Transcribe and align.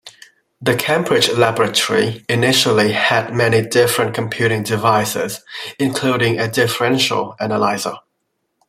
The 0.63 0.73
Cambridge 0.75 1.29
laboratory 1.29 2.25
initially 2.27 2.91
had 2.91 3.35
many 3.35 3.61
different 3.61 4.15
computing 4.15 4.63
devices, 4.63 5.41
including 5.77 6.39
a 6.39 6.47
differential 6.47 7.35
analyser. 7.39 7.99